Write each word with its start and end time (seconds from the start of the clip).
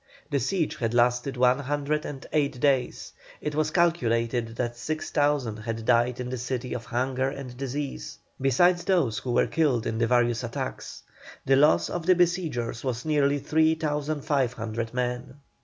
The 0.31 0.39
siege 0.39 0.77
had 0.77 0.95
lasted 0.95 1.37
one 1.37 1.59
hundred 1.59 2.05
and 2.05 2.25
eight 2.33 2.59
days. 2.59 3.13
It 3.39 3.53
was 3.53 3.69
calculated 3.69 4.55
that 4.55 4.75
six 4.75 5.11
thousand 5.11 5.57
had 5.57 5.85
died 5.85 6.19
in 6.19 6.31
the 6.31 6.39
city 6.39 6.73
of 6.73 6.85
hunger 6.85 7.29
and 7.29 7.55
disease, 7.55 8.17
besides 8.41 8.83
those 8.83 9.19
who 9.19 9.31
were 9.31 9.45
killed 9.45 9.85
in 9.85 9.99
the 9.99 10.07
various 10.07 10.43
attacks. 10.43 11.03
The 11.45 11.55
loss 11.55 11.87
of 11.87 12.07
the 12.07 12.15
besiegers 12.15 12.83
was 12.83 13.05
nearly 13.05 13.37
three 13.37 13.75
thousand 13.75 14.21
five 14.21 14.53
hundred 14.53 14.91
men. 14.91 15.35